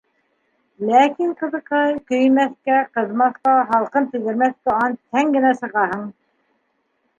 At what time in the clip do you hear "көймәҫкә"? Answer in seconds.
2.13-2.79